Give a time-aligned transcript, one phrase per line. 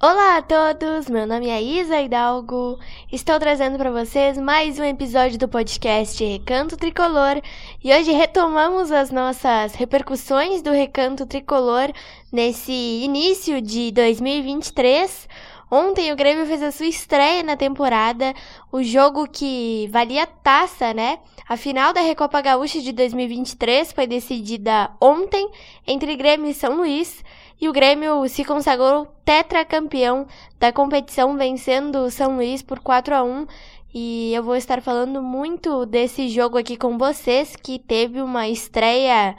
[0.00, 2.78] Olá a todos, meu nome é Isa Hidalgo.
[3.10, 7.42] Estou trazendo para vocês mais um episódio do podcast Recanto Tricolor
[7.82, 11.90] e hoje retomamos as nossas repercussões do Recanto Tricolor
[12.30, 15.28] nesse início de 2023.
[15.68, 18.32] Ontem o Grêmio fez a sua estreia na temporada,
[18.70, 21.18] o jogo que valia taça, né?
[21.48, 25.50] A final da Recopa Gaúcha de 2023 foi decidida ontem
[25.84, 27.24] entre Grêmio e São Luís
[27.60, 30.26] e o Grêmio se consagrou tetracampeão
[30.58, 33.46] da competição, vencendo o São Luís por 4 a 1
[33.92, 39.34] e eu vou estar falando muito desse jogo aqui com vocês, que teve uma estreia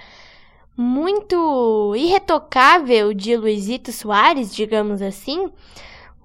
[0.75, 5.51] muito irretocável de Luizito Soares, digamos assim.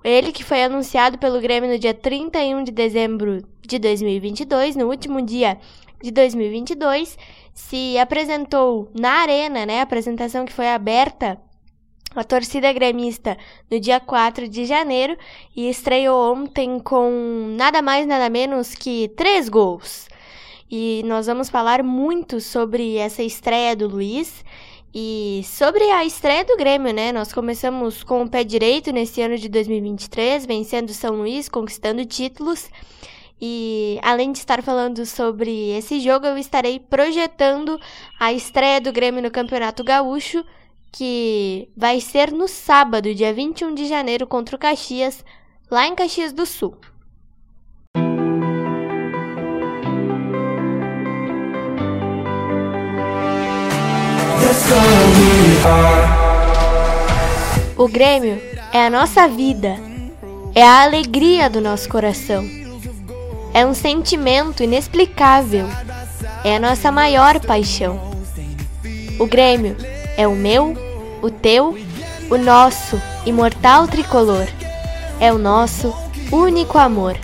[0.02, 5.20] Ele que foi anunciado pelo Grêmio no dia 31 de dezembro de 2022, no último
[5.20, 5.58] dia
[6.02, 7.18] de 2022,
[7.52, 9.80] se apresentou na arena, né?
[9.80, 11.40] A apresentação que foi aberta
[12.14, 13.36] a torcida gremista
[13.70, 15.16] no dia 4 de janeiro
[15.54, 20.08] e estreou ontem com nada mais nada menos que três gols.
[20.70, 24.44] E nós vamos falar muito sobre essa estreia do Luiz
[24.94, 27.12] e sobre a estreia do Grêmio, né?
[27.12, 32.70] Nós começamos com o pé direito nesse ano de 2023, vencendo São Luís, conquistando títulos.
[33.40, 37.78] E além de estar falando sobre esse jogo, eu estarei projetando
[38.18, 40.44] a estreia do Grêmio no Campeonato Gaúcho
[40.96, 45.24] que vai ser no sábado, dia 21 de janeiro, contra o Caxias,
[45.68, 46.76] lá em Caxias do Sul.
[57.76, 58.40] O Grêmio
[58.72, 59.76] é a nossa vida,
[60.54, 62.48] é a alegria do nosso coração.
[63.52, 65.66] É um sentimento inexplicável,
[66.44, 68.00] é a nossa maior paixão.
[69.18, 69.76] O Grêmio
[70.16, 70.83] é o meu,
[71.24, 71.74] o teu,
[72.30, 74.46] o nosso imortal tricolor.
[75.18, 75.94] É o nosso
[76.30, 77.16] único amor.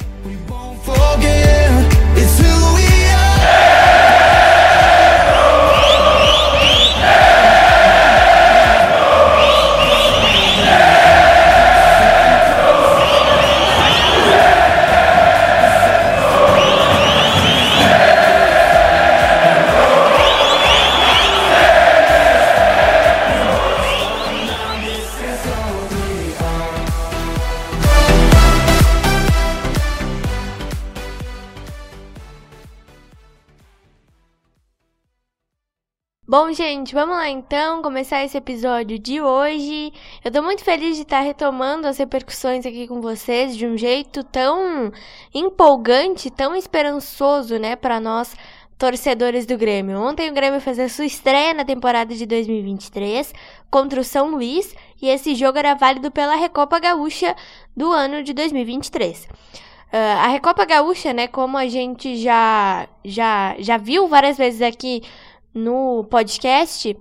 [36.63, 39.95] Gente, vamos lá então começar esse episódio de hoje.
[40.23, 44.23] Eu tô muito feliz de estar retomando as repercussões aqui com vocês de um jeito
[44.25, 44.93] tão
[45.33, 48.37] empolgante, tão esperançoso, né, para nós
[48.77, 49.99] torcedores do Grêmio.
[49.99, 53.33] Ontem o Grêmio fez a sua estreia na temporada de 2023
[53.71, 57.35] contra o São Luís e esse jogo era válido pela Recopa Gaúcha
[57.75, 59.23] do ano de 2023.
[59.23, 59.29] Uh,
[59.93, 65.03] ah, a Recopa Gaúcha, né, como a gente já já já viu várias vezes aqui
[65.55, 66.97] no podcast,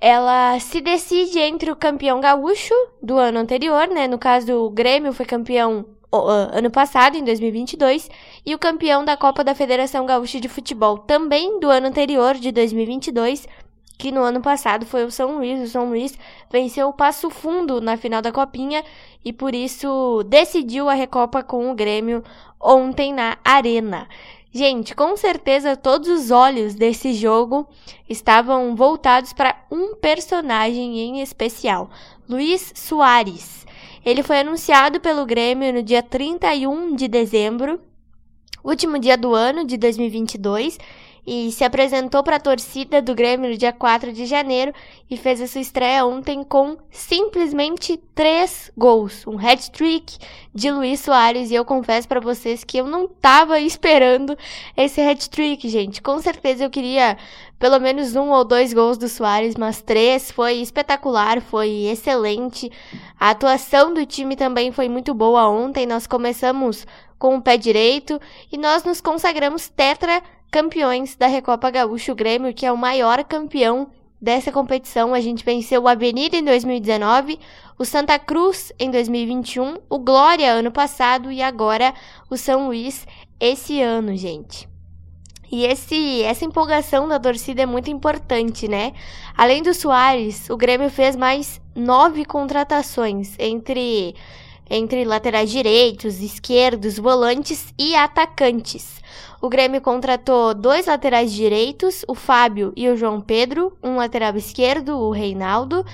[0.00, 4.06] ela se decide entre o campeão gaúcho do ano anterior, né?
[4.06, 5.86] No caso, o Grêmio foi campeão
[6.52, 8.08] ano passado, em 2022,
[8.46, 12.52] e o campeão da Copa da Federação Gaúcha de Futebol também do ano anterior, de
[12.52, 13.48] 2022,
[13.98, 15.60] que no ano passado foi o São Luís.
[15.60, 16.18] O São Luís
[16.50, 18.84] venceu o Passo Fundo na final da Copinha
[19.24, 22.22] e por isso decidiu a Recopa com o Grêmio
[22.60, 24.08] ontem na Arena.
[24.56, 27.66] Gente, com certeza todos os olhos desse jogo
[28.08, 31.90] estavam voltados para um personagem em especial,
[32.28, 33.66] Luiz Soares.
[34.06, 37.80] Ele foi anunciado pelo Grêmio no dia 31 de dezembro,
[38.62, 40.78] último dia do ano de 2022,
[41.26, 44.72] e se apresentou para a torcida do Grêmio no dia 4 de janeiro
[45.10, 50.18] e fez a sua estreia ontem com simplesmente três gols, um hat-trick
[50.54, 54.36] de Luiz Soares e eu confesso para vocês que eu não estava esperando
[54.76, 56.02] esse hat-trick, gente.
[56.02, 57.16] Com certeza eu queria
[57.58, 62.70] pelo menos um ou dois gols do Soares, mas três foi espetacular, foi excelente.
[63.24, 65.86] A atuação do time também foi muito boa ontem.
[65.86, 66.86] Nós começamos
[67.18, 68.20] com o pé direito
[68.52, 73.24] e nós nos consagramos tetra campeões da Recopa Gaúcho, o Grêmio, que é o maior
[73.24, 73.90] campeão
[74.20, 75.14] dessa competição.
[75.14, 77.40] A gente venceu o Avenida em 2019,
[77.78, 81.94] o Santa Cruz em 2021, o Glória ano passado e agora
[82.28, 83.06] o São Luís
[83.40, 84.73] esse ano, gente.
[85.54, 88.92] E esse, essa empolgação da torcida é muito importante, né?
[89.36, 94.16] Além do Soares, o Grêmio fez mais nove contratações entre,
[94.68, 99.00] entre laterais direitos, esquerdos, volantes e atacantes.
[99.40, 104.98] O Grêmio contratou dois laterais direitos, o Fábio e o João Pedro, um lateral esquerdo,
[104.98, 105.86] o Reinaldo.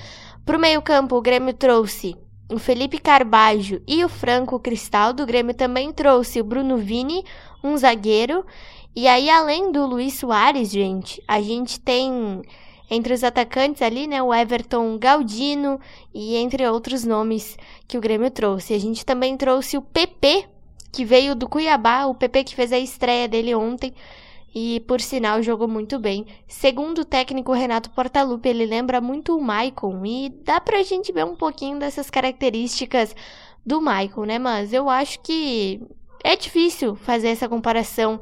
[0.43, 2.15] Para o meio-campo, o Grêmio trouxe
[2.51, 5.13] o Felipe Carbajo e o Franco Cristal.
[5.13, 7.23] Do Grêmio também trouxe o Bruno Vini,
[7.63, 8.43] um zagueiro.
[8.95, 12.41] E aí, além do Luiz Soares, gente, a gente tem
[12.89, 15.79] entre os atacantes ali, né, o Everton Galdino
[16.13, 17.57] e entre outros nomes
[17.87, 18.73] que o Grêmio trouxe.
[18.73, 20.45] A gente também trouxe o PP,
[20.91, 23.93] que veio do Cuiabá, o PP que fez a estreia dele ontem
[24.53, 26.25] e, por sinal, jogou muito bem.
[26.45, 31.23] Segundo o técnico Renato Portaluppi, ele lembra muito o Maicon e dá pra gente ver
[31.23, 33.15] um pouquinho dessas características
[33.65, 34.37] do Maicon, né?
[34.37, 35.81] Mas eu acho que
[36.21, 38.19] é difícil fazer essa comparação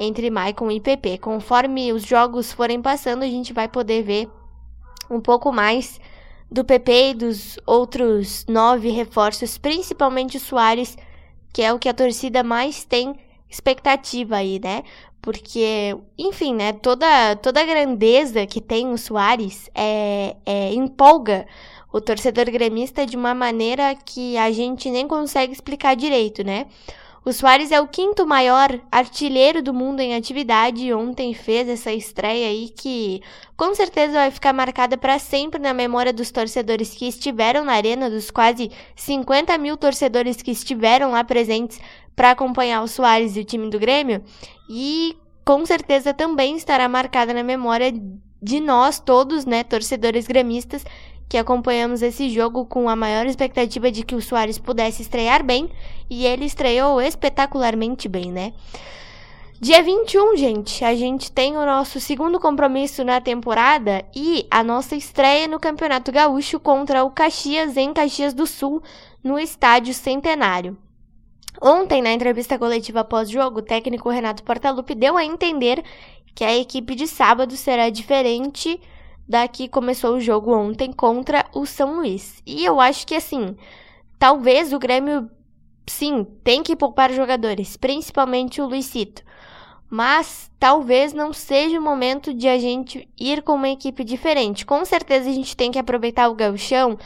[0.00, 1.18] entre Maicon e PP.
[1.18, 4.28] Conforme os jogos forem passando, a gente vai poder ver
[5.10, 6.00] um pouco mais
[6.50, 10.96] do PP e dos outros nove reforços, principalmente o Soares,
[11.52, 13.14] que é o que a torcida mais tem
[13.48, 14.82] expectativa aí, né?
[15.20, 16.72] Porque, enfim, né?
[16.72, 21.46] Toda, toda a grandeza que tem o Soares é, é, empolga
[21.92, 26.66] o torcedor gremista de uma maneira que a gente nem consegue explicar direito, né?
[27.30, 31.92] O Soares é o quinto maior artilheiro do mundo em atividade e ontem fez essa
[31.92, 33.22] estreia aí que
[33.56, 38.10] com certeza vai ficar marcada para sempre na memória dos torcedores que estiveram na arena,
[38.10, 41.78] dos quase 50 mil torcedores que estiveram lá presentes
[42.16, 44.24] para acompanhar o Soares e o time do Grêmio.
[44.68, 47.92] E com certeza também estará marcada na memória
[48.42, 50.84] de nós todos, né, torcedores gremistas,
[51.30, 55.70] que acompanhamos esse jogo com a maior expectativa de que o Soares pudesse estrear bem,
[56.10, 58.52] e ele estreou espetacularmente bem, né?
[59.60, 64.96] Dia 21, gente, a gente tem o nosso segundo compromisso na temporada e a nossa
[64.96, 68.82] estreia no Campeonato Gaúcho contra o Caxias em Caxias do Sul,
[69.22, 70.76] no Estádio Centenário.
[71.62, 75.84] Ontem, na entrevista coletiva pós-jogo, o técnico Renato Portaluppi deu a entender
[76.34, 78.80] que a equipe de sábado será diferente
[79.30, 82.42] daqui começou o jogo ontem contra o São Luís.
[82.44, 83.56] E eu acho que assim,
[84.18, 85.30] talvez o Grêmio
[85.86, 89.22] sim, tem que poupar jogadores, principalmente o Luizito.
[89.88, 94.66] Mas talvez não seja o momento de a gente ir com uma equipe diferente.
[94.66, 96.98] Com certeza a gente tem que aproveitar o gauchão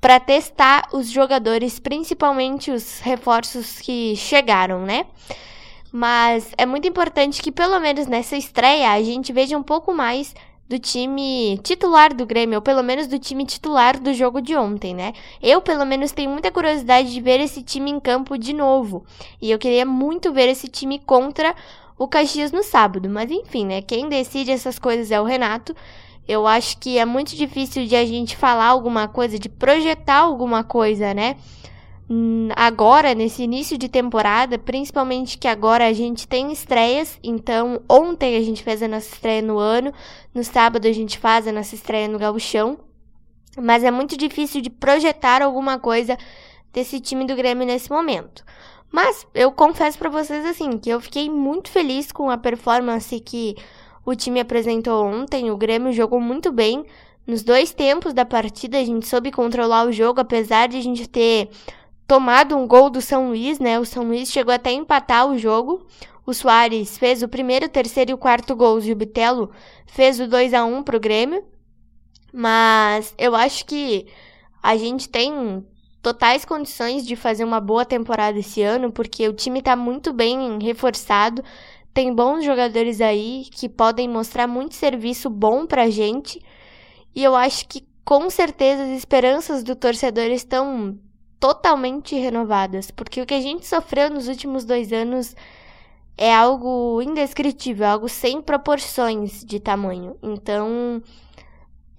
[0.00, 5.06] para testar os jogadores, principalmente os reforços que chegaram, né?
[5.92, 10.34] Mas é muito importante que pelo menos nessa estreia a gente veja um pouco mais
[10.68, 14.94] do time titular do Grêmio, ou pelo menos do time titular do jogo de ontem,
[14.94, 15.12] né?
[15.42, 19.04] Eu, pelo menos, tenho muita curiosidade de ver esse time em campo de novo.
[19.40, 21.54] E eu queria muito ver esse time contra
[21.98, 23.08] o Caxias no sábado.
[23.08, 23.82] Mas enfim, né?
[23.82, 25.74] Quem decide essas coisas é o Renato.
[26.26, 30.62] Eu acho que é muito difícil de a gente falar alguma coisa, de projetar alguma
[30.62, 31.36] coisa, né?
[32.10, 38.36] Hum, agora, nesse início de temporada, principalmente que agora a gente tem estreias, então ontem
[38.36, 39.92] a gente fez a nossa estreia no ano,
[40.34, 42.78] no sábado a gente faz a nossa estreia no gauchão,
[43.56, 46.18] mas é muito difícil de projetar alguma coisa
[46.72, 48.44] desse time do Grêmio nesse momento.
[48.90, 53.56] Mas eu confesso para vocês assim, que eu fiquei muito feliz com a performance que
[54.04, 56.84] o time apresentou ontem, o Grêmio jogou muito bem,
[57.26, 61.08] nos dois tempos da partida a gente soube controlar o jogo, apesar de a gente
[61.08, 61.48] ter
[62.12, 63.80] tomado um gol do São Luís, né?
[63.80, 65.86] O São Luís chegou até a empatar o jogo.
[66.26, 69.50] O Soares fez o primeiro, terceiro e o quarto gols e o Bitelo
[69.86, 71.42] fez o 2 a 1 pro Grêmio.
[72.30, 74.06] Mas eu acho que
[74.62, 75.66] a gente tem
[76.02, 80.58] totais condições de fazer uma boa temporada esse ano, porque o time está muito bem
[80.62, 81.42] reforçado,
[81.94, 86.44] tem bons jogadores aí que podem mostrar muito serviço bom pra gente.
[87.16, 90.98] E eu acho que com certeza as esperanças do torcedor estão
[91.42, 95.34] totalmente renovadas, porque o que a gente sofreu nos últimos dois anos
[96.16, 100.16] é algo indescritível, algo sem proporções de tamanho.
[100.22, 101.02] Então,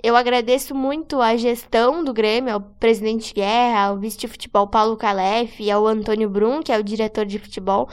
[0.02, 4.96] eu agradeço muito a gestão do Grêmio, ao presidente Guerra, ao vice de futebol Paulo
[4.96, 7.90] Calef e ao Antônio Brum, que é o diretor de futebol,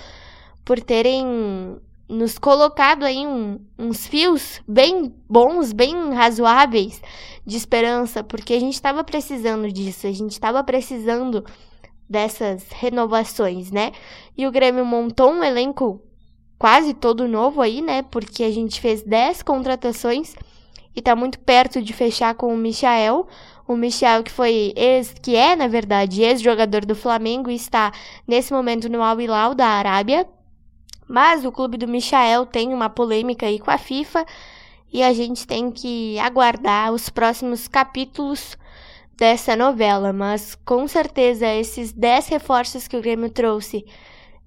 [0.65, 1.81] por terem
[2.11, 7.01] nos colocado aí um, uns fios bem bons, bem razoáveis
[7.47, 11.45] de esperança, porque a gente estava precisando disso, a gente estava precisando
[12.09, 13.93] dessas renovações, né?
[14.37, 16.03] E o Grêmio montou um elenco
[16.59, 18.03] quase todo novo aí, né?
[18.03, 20.35] Porque a gente fez 10 contratações
[20.95, 23.29] e tá muito perto de fechar com o Michael.
[23.69, 27.93] O Michel, que foi ex, que é, na verdade, ex-jogador do Flamengo e está
[28.27, 30.27] nesse momento no Al Hilal da Arábia.
[31.11, 34.25] Mas o clube do Michael tem uma polêmica aí com a FIFA
[34.93, 38.57] e a gente tem que aguardar os próximos capítulos
[39.17, 40.13] dessa novela.
[40.13, 43.85] Mas com certeza esses 10 reforços que o Grêmio trouxe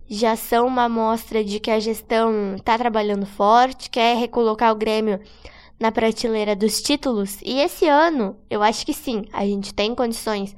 [0.07, 5.19] já são uma amostra de que a gestão está trabalhando forte, quer recolocar o Grêmio
[5.77, 7.41] na prateleira dos títulos.
[7.43, 10.55] E esse ano, eu acho que sim, a gente tem condições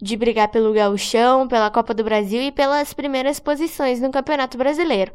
[0.00, 5.12] de brigar pelo gauchão, pela Copa do Brasil e pelas primeiras posições no Campeonato Brasileiro.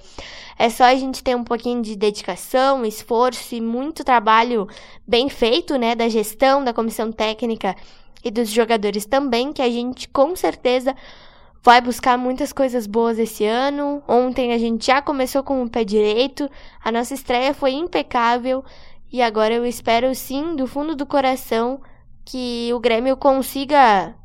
[0.57, 4.67] É só a gente ter um pouquinho de dedicação, esforço e muito trabalho
[5.07, 7.75] bem feito, né, da gestão, da comissão técnica
[8.23, 10.95] e dos jogadores também, que a gente com certeza
[11.63, 14.01] vai buscar muitas coisas boas esse ano.
[14.07, 16.49] Ontem a gente já começou com o pé direito,
[16.83, 18.63] a nossa estreia foi impecável
[19.11, 21.81] e agora eu espero sim, do fundo do coração,
[22.23, 24.15] que o Grêmio consiga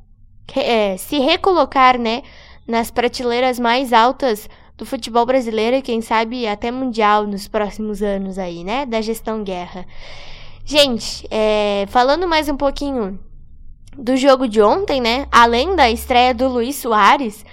[0.54, 2.22] é, se recolocar, né,
[2.66, 8.38] nas prateleiras mais altas do futebol brasileiro e quem sabe até mundial nos próximos anos
[8.38, 9.86] aí, né, da gestão guerra.
[10.64, 13.18] Gente, é, falando mais um pouquinho
[13.96, 17.44] do jogo de ontem, né, além da estreia do Luiz Soares,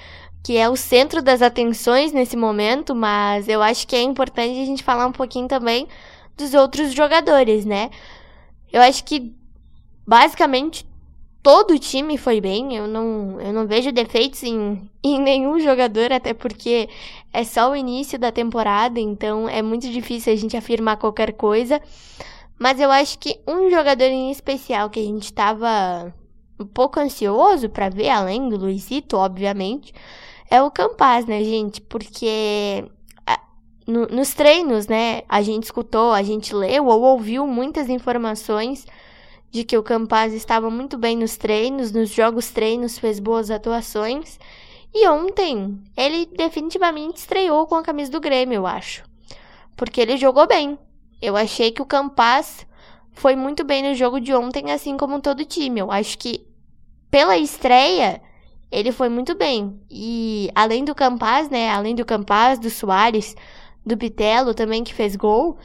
[0.44, 4.66] que é o centro das atenções nesse momento, mas eu acho que é importante a
[4.66, 5.88] gente falar um pouquinho também
[6.36, 7.90] dos outros jogadores, né?
[8.72, 9.34] Eu acho que
[10.06, 10.86] basicamente
[11.44, 12.76] todo o time foi bem.
[12.76, 16.90] Eu não, eu não vejo defeitos em, em nenhum jogador, até porque
[17.32, 21.82] é só o início da temporada, então é muito difícil a gente afirmar qualquer coisa.
[22.58, 26.14] Mas eu acho que um jogador em especial que a gente estava
[26.60, 29.94] um pouco ansioso para ver, além do Luizito, obviamente,
[30.50, 31.82] é o Campaz, né, gente?
[31.82, 32.86] Porque
[33.86, 38.86] no, nos treinos, né, a gente escutou, a gente leu ou ouviu muitas informações
[39.54, 44.40] de que o Campaz estava muito bem nos treinos, nos jogos treinos, fez boas atuações.
[44.92, 49.04] E ontem, ele definitivamente estreou com a camisa do Grêmio, eu acho.
[49.78, 50.76] Porque ele jogou bem.
[51.22, 52.66] Eu achei que o Campaz
[53.12, 55.82] foi muito bem no jogo de ontem, assim como todo o time.
[55.82, 56.48] Eu acho que
[57.12, 58.24] pela estreia,
[58.72, 59.80] ele foi muito bem.
[59.88, 61.70] E além do Campaz, né?
[61.70, 63.36] Além do Campaz, do Soares,
[63.86, 65.60] do Pitelo também que fez gol,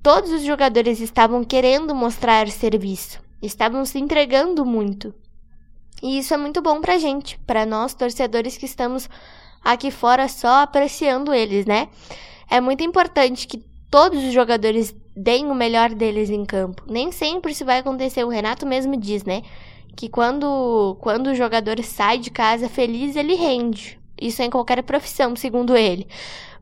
[0.00, 5.14] todos os jogadores estavam querendo mostrar serviço estavam se entregando muito.
[6.02, 9.08] E isso é muito bom pra gente, para nós torcedores que estamos
[9.62, 11.88] aqui fora só apreciando eles, né?
[12.50, 16.82] É muito importante que todos os jogadores deem o melhor deles em campo.
[16.88, 19.42] Nem sempre isso vai acontecer, o Renato mesmo diz, né?
[19.96, 24.00] Que quando, quando o jogador sai de casa feliz, ele rende.
[24.20, 26.06] Isso é em qualquer profissão, segundo ele.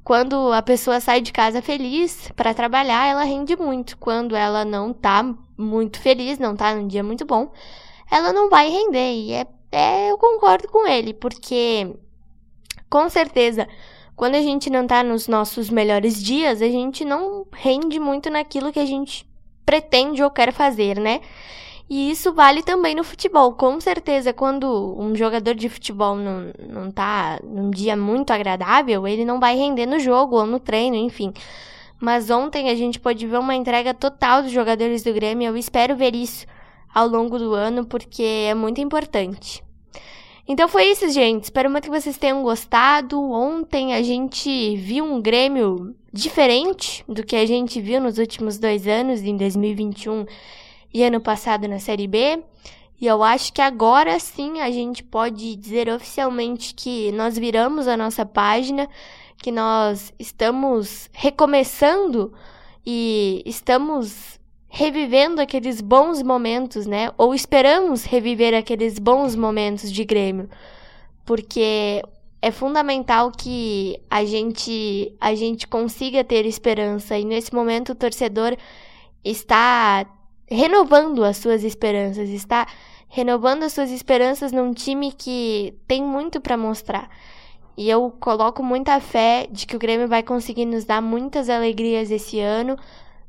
[0.03, 3.97] Quando a pessoa sai de casa feliz para trabalhar, ela rende muito.
[3.99, 5.23] Quando ela não tá
[5.57, 7.53] muito feliz, não tá num dia muito bom,
[8.11, 9.13] ela não vai render.
[9.13, 11.95] E é, é eu concordo com ele, porque
[12.89, 13.69] com certeza
[14.21, 18.71] quando a gente não tá nos nossos melhores dias, a gente não rende muito naquilo
[18.71, 19.27] que a gente
[19.65, 21.23] pretende ou quer fazer, né?
[21.91, 23.53] E isso vale também no futebol.
[23.55, 29.25] Com certeza, quando um jogador de futebol não, não tá num dia muito agradável, ele
[29.25, 31.33] não vai render no jogo ou no treino, enfim.
[32.01, 35.49] Mas ontem a gente pôde ver uma entrega total dos jogadores do Grêmio.
[35.49, 36.47] Eu espero ver isso
[36.95, 39.61] ao longo do ano, porque é muito importante.
[40.47, 41.43] Então foi isso, gente.
[41.43, 43.21] Espero muito que vocês tenham gostado.
[43.21, 48.87] Ontem a gente viu um Grêmio diferente do que a gente viu nos últimos dois
[48.87, 50.25] anos, em 2021
[50.93, 52.43] e ano passado na Série B.
[53.01, 57.97] E eu acho que agora sim a gente pode dizer oficialmente que nós viramos a
[57.97, 58.89] nossa página,
[59.39, 62.33] que nós estamos recomeçando
[62.85, 67.11] e estamos revivendo aqueles bons momentos, né?
[67.17, 70.49] Ou esperamos reviver aqueles bons momentos de Grêmio.
[71.25, 72.03] Porque
[72.43, 78.57] é fundamental que a gente a gente consiga ter esperança e nesse momento o torcedor
[79.25, 80.07] está
[80.51, 82.67] renovando as suas esperanças, está
[83.09, 87.09] renovando as suas esperanças num time que tem muito para mostrar.
[87.77, 92.11] E eu coloco muita fé de que o Grêmio vai conseguir nos dar muitas alegrias
[92.11, 92.77] esse ano.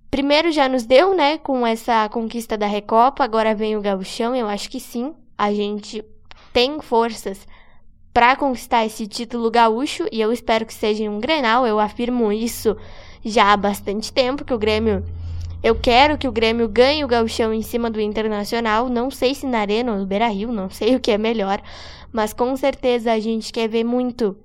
[0.10, 4.48] Primeiro já nos deu, né, com essa conquista da Recopa, agora vem o Gauchão, eu
[4.48, 5.14] acho que sim.
[5.38, 6.04] A gente
[6.52, 7.48] tem forças
[8.14, 11.66] para conquistar esse título gaúcho e eu espero que seja um Grenal.
[11.66, 12.76] Eu afirmo isso
[13.24, 15.06] já há bastante tempo que o Grêmio
[15.64, 18.90] eu quero que o Grêmio ganhe o gauchão em cima do Internacional.
[18.90, 21.62] Não sei se na Arena ou no Beira-Rio, não sei o que é melhor.
[22.12, 24.36] Mas com certeza a gente quer ver muito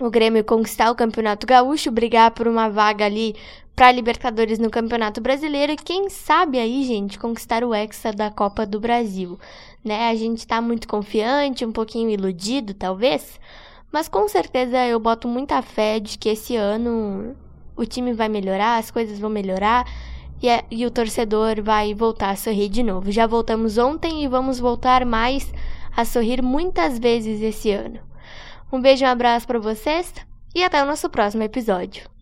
[0.00, 3.36] o Grêmio conquistar o Campeonato Gaúcho, brigar por uma vaga ali
[3.76, 8.66] para Libertadores no Campeonato Brasileiro e quem sabe aí, gente, conquistar o Hexa da Copa
[8.66, 9.38] do Brasil,
[9.84, 10.10] né?
[10.10, 13.38] A gente tá muito confiante, um pouquinho iludido, talvez,
[13.92, 17.34] mas com certeza eu boto muita fé de que esse ano
[17.76, 19.86] o time vai melhorar, as coisas vão melhorar
[20.42, 23.10] e, é, e o torcedor vai voltar a sorrir de novo.
[23.10, 25.52] Já voltamos ontem e vamos voltar mais
[25.96, 28.00] a sorrir muitas vezes esse ano.
[28.72, 30.14] Um beijo e um abraço para vocês
[30.54, 32.19] e até o nosso próximo episódio.